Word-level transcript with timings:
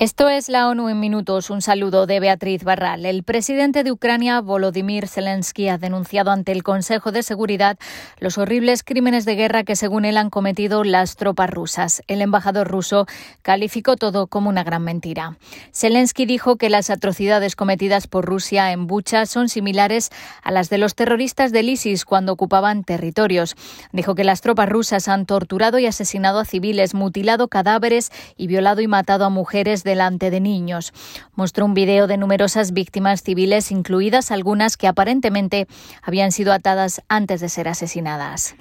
Esto 0.00 0.28
es 0.28 0.48
la 0.48 0.68
ONU 0.68 0.88
en 0.90 1.00
minutos. 1.00 1.50
Un 1.50 1.60
saludo 1.60 2.06
de 2.06 2.20
Beatriz 2.20 2.62
Barral. 2.62 3.04
El 3.04 3.24
presidente 3.24 3.82
de 3.82 3.90
Ucrania, 3.90 4.40
Volodymyr 4.40 5.08
Zelensky, 5.08 5.66
ha 5.66 5.76
denunciado 5.76 6.30
ante 6.30 6.52
el 6.52 6.62
Consejo 6.62 7.10
de 7.10 7.24
Seguridad 7.24 7.80
los 8.20 8.38
horribles 8.38 8.84
crímenes 8.84 9.24
de 9.24 9.34
guerra 9.34 9.64
que, 9.64 9.74
según 9.74 10.04
él, 10.04 10.16
han 10.16 10.30
cometido 10.30 10.84
las 10.84 11.16
tropas 11.16 11.50
rusas. 11.50 12.00
El 12.06 12.22
embajador 12.22 12.68
ruso 12.68 13.06
calificó 13.42 13.96
todo 13.96 14.28
como 14.28 14.48
una 14.48 14.62
gran 14.62 14.84
mentira. 14.84 15.36
Zelensky 15.74 16.26
dijo 16.26 16.54
que 16.54 16.70
las 16.70 16.90
atrocidades 16.90 17.56
cometidas 17.56 18.06
por 18.06 18.24
Rusia 18.24 18.70
en 18.70 18.86
Bucha 18.86 19.26
son 19.26 19.48
similares 19.48 20.10
a 20.44 20.52
las 20.52 20.70
de 20.70 20.78
los 20.78 20.94
terroristas 20.94 21.50
del 21.50 21.70
ISIS 21.70 22.04
cuando 22.04 22.34
ocupaban 22.34 22.84
territorios. 22.84 23.56
Dijo 23.90 24.14
que 24.14 24.22
las 24.22 24.42
tropas 24.42 24.68
rusas 24.68 25.08
han 25.08 25.26
torturado 25.26 25.80
y 25.80 25.86
asesinado 25.86 26.38
a 26.38 26.44
civiles, 26.44 26.94
mutilado 26.94 27.48
cadáveres 27.48 28.12
y 28.36 28.46
violado 28.46 28.80
y 28.80 28.86
matado 28.86 29.24
a 29.24 29.28
mujeres 29.28 29.82
delante 29.88 30.30
de 30.30 30.40
niños. 30.40 30.92
Mostró 31.34 31.64
un 31.64 31.74
video 31.74 32.06
de 32.06 32.18
numerosas 32.18 32.72
víctimas 32.72 33.22
civiles, 33.22 33.72
incluidas 33.72 34.30
algunas 34.30 34.76
que 34.76 34.86
aparentemente 34.86 35.66
habían 36.02 36.30
sido 36.30 36.52
atadas 36.52 37.02
antes 37.08 37.40
de 37.40 37.48
ser 37.48 37.66
asesinadas. 37.66 38.54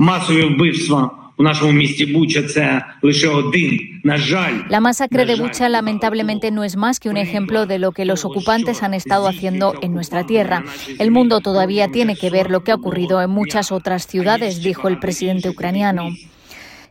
La 4.69 4.79
masacre 4.79 5.25
de 5.25 5.35
Bucha 5.35 5.69
lamentablemente 5.69 6.49
no 6.49 6.63
es 6.63 6.75
más 6.75 6.99
que 6.99 7.09
un 7.09 7.17
ejemplo 7.17 7.67
de 7.67 7.77
lo 7.77 7.91
que 7.91 8.05
los 8.05 8.25
ocupantes 8.25 8.81
han 8.81 8.95
estado 8.95 9.27
haciendo 9.27 9.75
en 9.81 9.93
nuestra 9.93 10.25
tierra. 10.25 10.63
El 10.97 11.11
mundo 11.11 11.39
todavía 11.41 11.89
tiene 11.89 12.15
que 12.15 12.31
ver 12.31 12.49
lo 12.49 12.63
que 12.63 12.71
ha 12.71 12.75
ocurrido 12.75 13.21
en 13.21 13.29
muchas 13.29 13.71
otras 13.71 14.07
ciudades, 14.07 14.63
dijo 14.63 14.87
el 14.87 14.97
presidente 14.97 15.49
ucraniano. 15.49 16.09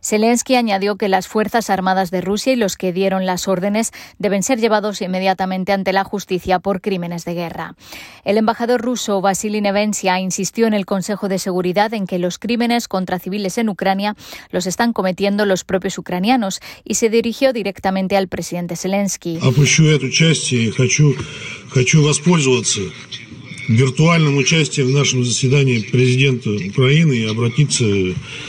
Zelensky 0.01 0.55
añadió 0.55 0.95
que 0.95 1.09
las 1.09 1.27
Fuerzas 1.27 1.69
Armadas 1.69 2.11
de 2.11 2.21
Rusia 2.21 2.53
y 2.53 2.55
los 2.55 2.77
que 2.77 2.93
dieron 2.93 3.25
las 3.25 3.47
órdenes 3.47 3.91
deben 4.19 4.43
ser 4.43 4.59
llevados 4.59 5.01
inmediatamente 5.01 5.71
ante 5.71 5.93
la 5.93 6.03
justicia 6.03 6.59
por 6.59 6.81
crímenes 6.81 7.25
de 7.25 7.33
guerra. 7.33 7.75
El 8.23 8.37
embajador 8.37 8.81
ruso 8.81 9.21
Vasily 9.21 9.61
Nevencia 9.61 10.19
insistió 10.19 10.67
en 10.67 10.73
el 10.73 10.85
Consejo 10.85 11.29
de 11.29 11.39
Seguridad 11.39 11.93
en 11.93 12.07
que 12.07 12.19
los 12.19 12.39
crímenes 12.39 12.87
contra 12.87 13.19
civiles 13.19 13.57
en 13.57 13.69
Ucrania 13.69 14.15
los 14.51 14.67
están 14.67 14.93
cometiendo 14.93 15.45
los 15.45 15.63
propios 15.63 15.97
ucranianos 15.97 16.59
y 16.83 16.95
se 16.95 17.09
dirigió 17.09 17.53
directamente 17.53 18.17
al 18.17 18.27
presidente 18.27 18.75
Zelensky 18.75 19.39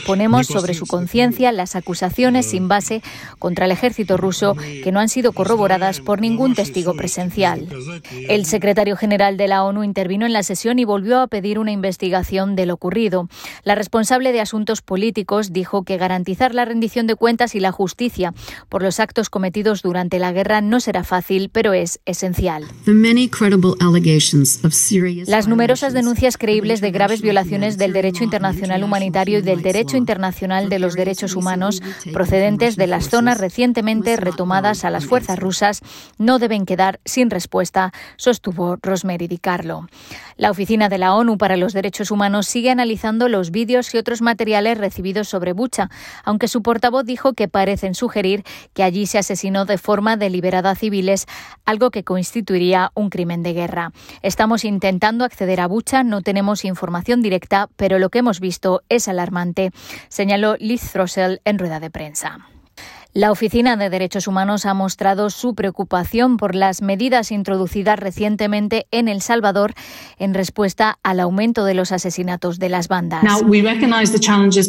Ponemos 0.07 0.47
sobre 0.47 0.75
su 0.75 0.87
conciencia 0.87 1.51
las 1.51 1.75
acusaciones 1.75 2.47
sin 2.47 2.69
base 2.69 3.03
contra 3.41 3.65
el 3.65 3.73
ejército 3.73 4.17
ruso 4.17 4.55
que 4.85 4.93
no 4.93 5.01
han 5.01 5.09
sido 5.09 5.33
corroboradas 5.33 6.01
por 6.01 6.21
ningún 6.21 6.55
testigo 6.55 6.95
presencial. 6.95 7.67
El 8.29 8.47
secretario 8.47 8.97
general 8.97 9.37
de 9.37 9.49
la 9.49 9.65
ONU 9.65 9.83
intervino 9.83 10.25
en 10.25 10.33
la 10.33 10.45
sesión 10.45 10.79
y 10.79 10.85
volvió 10.85 11.19
a 11.19 11.27
pedir 11.27 11.59
una 11.59 11.73
investigación 11.73 12.55
de 12.55 12.67
lo 12.67 12.75
ocurrido. 12.75 13.29
La 13.65 13.75
responsable 13.75 14.31
de 14.31 14.41
asuntos 14.41 14.83
políticos 14.83 15.53
dijo 15.53 15.83
que 15.83 15.97
garantizar 15.97 16.55
la 16.55 16.65
rendición 16.65 17.09
de 17.09 17.17
cuentas 17.17 17.57
y 17.57 17.61
la 17.61 17.73
justicia 17.73 18.35
por 18.69 18.85
los 18.85 19.01
actos 19.01 19.31
cometidos 19.31 19.83
durante 19.83 20.21
la 20.21 20.31
guerra 20.31 20.61
no 20.61 20.79
será 20.79 21.03
fácil, 21.03 21.51
pero 21.53 21.73
es 21.73 21.99
esencial. 22.07 22.67
The 22.85 22.93
many 22.93 23.29
credible 23.29 23.75
allegations 23.81 24.65
of 24.65 24.73
Syria 24.73 25.08
las 25.27 25.49
numerosas 25.49 25.95
denuncias 25.95 26.37
creíbles 26.37 26.81
de 26.81 26.91
graves 26.91 27.23
violaciones 27.23 27.79
del 27.79 27.93
derecho 27.93 28.25
internacional 28.25 28.85
humanitario 28.85 29.39
y 29.39 29.43
del 29.43 29.63
derecho 29.63 29.97
internacional 29.97 30.69
de 30.69 30.79
los 30.79 30.95
derechos 30.95 31.35
humanos 31.35 31.83
procedentes 32.13 32.77
de 32.77 32.87
las 32.87 33.09
zonas 33.09 33.39
recientemente 33.39 34.17
retomadas 34.17 34.85
a 34.85 34.91
las 34.91 35.07
fuerzas 35.07 35.39
rusas 35.39 35.81
no 36.19 36.39
deben 36.39 36.67
quedar 36.67 37.01
sin 37.05 37.31
respuesta, 37.31 37.93
sostuvo 38.17 38.77
Rosemary 38.83 39.29
Di 39.29 39.39
Carlo. 39.39 39.89
La 40.37 40.51
Oficina 40.51 40.89
de 40.89 40.99
la 40.99 41.15
ONU 41.15 41.39
para 41.39 41.57
los 41.57 41.73
Derechos 41.73 42.11
Humanos 42.11 42.47
sigue 42.47 42.71
analizando 42.71 43.29
los 43.29 43.51
vídeos 43.51 43.95
y 43.95 43.99
otros 43.99 44.21
materiales 44.21 44.79
recibidos 44.79 45.29
sobre 45.29 45.53
Bucha, 45.53 45.91
aunque 46.25 46.49
su 46.49 46.63
portavoz 46.63 47.05
dijo 47.05 47.33
que 47.33 47.49
parecen 47.49 47.95
sugerir 47.95 48.45
que 48.75 48.83
allí 48.83 49.07
se 49.07 49.19
asesinó 49.19 49.65
de 49.65 49.79
forma 49.79 50.17
deliberada 50.17 50.71
a 50.71 50.75
civiles, 50.75 51.27
algo 51.65 51.91
que 51.91 52.05
constituiría 52.05 52.91
un 52.95 53.11
crimen 53.11 53.43
de 53.43 53.55
guerra. 53.55 53.93
Estamos 54.23 54.65
intentando 54.65 54.98
intentando 54.99 55.25
acceder 55.25 55.61
a 55.61 55.69
Bucha. 55.69 56.03
No 56.03 56.23
tenemos 56.23 56.65
información 56.65 57.23
directa, 57.23 57.69
pero 57.77 58.01
lo 58.01 58.09
que 58.09 58.19
hemos 58.19 58.41
visto 58.41 58.83
es 58.89 59.07
alarmante, 59.07 59.71
señaló 60.09 60.57
Liz 60.59 60.91
Throssell 60.91 61.41
en 61.45 61.61
rueda 61.61 61.79
de 61.79 61.89
prensa. 61.89 62.49
La 63.15 63.33
Oficina 63.33 63.77
de 63.77 63.89
Derechos 63.89 64.27
Humanos 64.27 64.67
ha 64.67 64.75
mostrado 64.75 65.31
su 65.31 65.55
preocupación 65.55 66.37
por 66.37 66.55
las 66.55 66.83
medidas 66.83 67.33
introducidas 67.33 67.99
recientemente 67.99 68.87
en 68.91 69.09
El 69.09 69.23
Salvador 69.23 69.73
en 70.19 70.35
respuesta 70.35 70.99
al 71.03 71.19
aumento 71.19 71.65
de 71.65 71.73
los 71.73 71.91
asesinatos 71.91 72.59
de 72.59 72.69
las 72.69 72.89
bandas. 72.89 73.25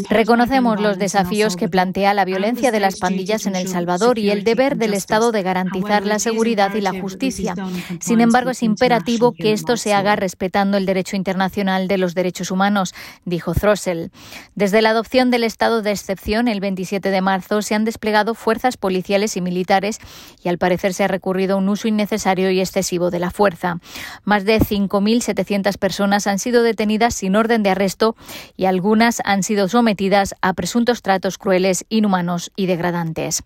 Reconocemos 0.10 0.80
los 0.80 0.98
desafíos 0.98 1.58
que 1.58 1.68
plantea 1.68 2.14
la 2.14 2.24
violencia 2.24 2.72
de 2.72 2.80
las 2.80 2.98
pandillas 2.98 3.46
en 3.46 3.58
El 3.58 3.68
Salvador 3.68 4.18
y 4.18 4.30
el 4.30 4.46
deber 4.46 4.78
del 4.78 4.94
Estado 4.94 5.34
de 5.34 5.44
garantizar 5.44 6.06
la 6.06 6.18
seguridad 6.18 6.74
y 6.76 6.82
la 6.82 7.00
justicia. 7.00 7.56
Sin 8.00 8.22
embargo, 8.22 8.52
es 8.52 8.64
imperativo 8.64 9.34
que 9.34 9.52
esto 9.52 9.76
se 9.76 9.94
haga 9.94 10.16
respetando 10.16 10.78
el 10.78 10.86
derecho 10.86 11.18
internacional 11.18 11.90
de 11.90 11.98
los 11.98 12.16
derechos 12.16 12.52
humanos, 12.52 12.96
dijo 13.26 13.54
Throssell. 13.54 14.12
Desde 14.56 14.82
la 14.82 14.92
adopción 14.92 15.30
del 15.30 15.44
estado 15.44 15.82
de 15.82 15.92
excepción 15.92 16.48
el 16.48 16.62
27 16.62 17.12
de 17.12 17.22
marzo 17.22 17.62
se 17.62 17.76
han 17.76 17.84
desplegado 17.84 18.29
fuerzas 18.34 18.78
policiales 18.78 19.38
y 19.38 19.42
militares 19.42 20.00
y 20.44 20.50
al 20.50 20.58
parecer 20.58 20.94
se 20.94 21.04
ha 21.04 21.08
recurrido 21.08 21.56
a 21.56 21.58
un 21.58 21.70
uso 21.70 21.88
innecesario 21.88 22.52
y 22.52 22.60
excesivo 22.60 23.12
de 23.12 23.20
la 23.20 23.32
fuerza. 23.32 23.80
Más 24.24 24.46
de 24.46 24.60
5.700 24.60 25.78
personas 25.78 26.28
han 26.28 26.40
sido 26.40 26.64
detenidas 26.64 27.16
sin 27.16 27.36
orden 27.36 27.64
de 27.64 27.72
arresto 27.72 28.16
y 28.56 28.66
algunas 28.66 29.22
han 29.26 29.44
sido 29.44 29.68
sometidas 29.68 30.36
a 30.42 30.54
presuntos 30.54 31.02
tratos 31.02 31.38
crueles, 31.38 31.86
inhumanos 31.90 32.52
y 32.56 32.66
degradantes. 32.66 33.44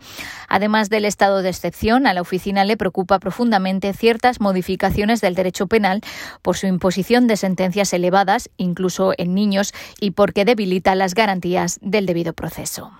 Además 0.47 0.89
del 0.89 1.05
estado 1.05 1.41
de 1.41 1.49
excepción, 1.49 2.07
a 2.07 2.13
la 2.13 2.21
oficina 2.21 2.65
le 2.65 2.77
preocupa 2.77 3.19
profundamente 3.19 3.93
ciertas 3.93 4.39
modificaciones 4.39 5.21
del 5.21 5.35
derecho 5.35 5.67
penal 5.67 6.01
por 6.41 6.57
su 6.57 6.67
imposición 6.67 7.27
de 7.27 7.37
sentencias 7.37 7.93
elevadas, 7.93 8.49
incluso 8.57 9.13
en 9.17 9.33
niños, 9.33 9.73
y 9.99 10.11
porque 10.11 10.45
debilita 10.45 10.95
las 10.95 11.13
garantías 11.13 11.79
del 11.81 12.05
debido 12.05 12.33
proceso. 12.33 12.91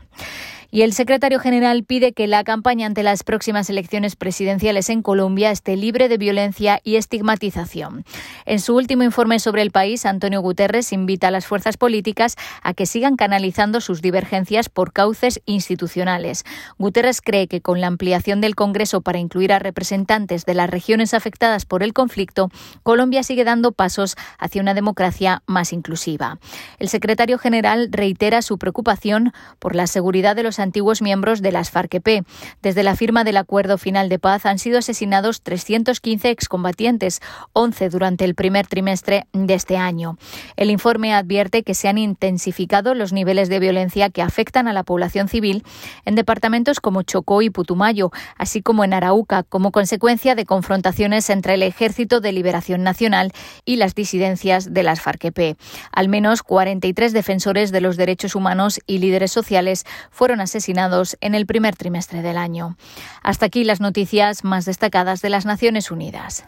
Y 0.74 0.82
el 0.82 0.94
secretario 0.94 1.38
general 1.38 1.84
pide 1.84 2.14
que 2.14 2.26
la 2.26 2.44
campaña 2.44 2.88
ante 2.88 3.04
las 3.04 3.24
próximas 3.24 3.70
elecciones 3.70 4.16
presidenciales 4.16 4.90
en 4.90 5.04
Colombia 5.04 5.52
esté 5.52 5.78
libre 5.78 6.10
de 6.10 6.18
violencia 6.18 6.80
y 6.84 6.96
estigmatización. 6.96 8.06
En 8.48 8.60
su 8.60 8.76
último 8.76 9.04
informe 9.04 9.38
sobre 9.38 9.62
el 9.62 9.70
país, 9.70 10.04
Antonio 10.08 10.42
Guterres 10.42 10.92
invita 10.92 11.28
a 11.28 11.32
las 11.32 11.46
fuerzas 11.46 11.78
políticas 11.78 12.38
a 12.64 12.74
que 12.74 12.88
sigan 12.88 13.18
canalizando 13.18 13.82
sus 13.82 14.02
divergencias 14.02 14.68
por 14.68 14.94
cauces 14.94 15.44
institucionales. 15.46 16.44
Guterres 16.80 17.22
cree 17.22 17.48
que 17.48 17.62
con 17.62 17.80
la 17.80 17.86
ampliación 17.86 18.42
del 18.42 18.56
Congreso 18.56 19.02
para 19.02 19.20
incluir 19.20 19.54
a 19.54 19.60
representantes 19.60 20.44
de 20.44 20.56
las 20.56 20.72
regiones 20.72 21.14
afectadas 21.14 21.66
por 21.66 21.84
el 21.84 21.94
conflicto, 21.94 22.50
Colombia 22.82 23.22
sigue 23.22 23.44
dando 23.44 23.74
pasos 23.74 24.16
hacia 24.40 24.64
una 24.64 24.74
democracia 24.74 25.44
más 25.46 25.72
inclusiva. 25.72 26.40
El 26.80 26.90
secretario 26.90 27.38
general 27.38 27.90
reitera 27.92 28.42
su 28.42 28.58
preocupación 28.58 29.34
por 29.60 29.76
la 29.76 29.86
seguridad 29.86 30.36
de 30.36 30.42
los 30.42 30.63
antiguos 30.64 31.02
miembros 31.02 31.42
de 31.42 31.52
las 31.52 31.70
FARC-EP. 31.70 32.26
Desde 32.62 32.84
la 32.84 32.96
firma 32.96 33.24
del 33.24 33.38
acuerdo 33.38 33.78
final 33.78 34.10
de 34.10 34.18
paz 34.18 34.48
han 34.48 34.58
sido 34.58 34.80
asesinados 34.80 35.42
315 35.42 36.30
excombatientes, 36.30 37.22
11 37.54 37.90
durante 37.90 38.26
el 38.26 38.34
primer 38.34 38.66
trimestre 38.66 39.28
de 39.34 39.54
este 39.54 39.78
año. 39.78 40.18
El 40.56 40.72
informe 40.72 41.14
advierte 41.14 41.64
que 41.64 41.76
se 41.76 41.88
han 41.88 41.98
intensificado 41.98 42.96
los 42.96 43.14
niveles 43.14 43.50
de 43.50 43.60
violencia 43.60 44.10
que 44.10 44.22
afectan 44.22 44.68
a 44.68 44.74
la 44.74 44.84
población 44.84 45.28
civil 45.28 45.64
en 46.06 46.16
departamentos 46.16 46.80
como 46.80 47.04
Chocó 47.04 47.42
y 47.42 47.50
Putumayo, 47.50 48.12
así 48.38 48.62
como 48.62 48.84
en 48.84 48.94
Arauca, 48.94 49.44
como 49.44 49.72
consecuencia 49.72 50.36
de 50.36 50.46
confrontaciones 50.46 51.30
entre 51.30 51.56
el 51.56 51.64
Ejército 51.64 52.22
de 52.22 52.32
Liberación 52.32 52.84
Nacional 52.84 53.32
y 53.66 53.76
las 53.76 53.96
disidencias 53.96 54.74
de 54.74 54.84
las 54.84 55.02
FARC-EP. 55.02 55.58
Al 55.92 56.10
menos 56.10 56.44
43 56.44 57.14
defensores 57.14 57.72
de 57.72 57.82
los 57.82 57.98
derechos 57.98 58.36
humanos 58.36 58.80
y 58.88 59.00
líderes 59.00 59.32
sociales 59.32 59.86
fueron 60.10 60.42
asesinados 60.42 60.53
asesinados 60.54 61.18
en 61.20 61.34
el 61.34 61.48
primer 61.48 61.76
trimestre 61.76 62.22
del 62.22 62.38
año. 62.38 62.78
Hasta 63.24 63.48
aquí 63.48 63.64
las 63.64 63.82
noticias 63.82 64.44
más 64.44 64.66
destacadas 64.66 65.22
de 65.24 65.30
las 65.30 65.46
Naciones 65.46 65.90
Unidas. 65.90 66.46